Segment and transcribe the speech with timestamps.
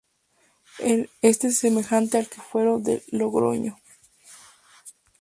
[1.21, 3.77] Este era semejante al Fuero de Logroño.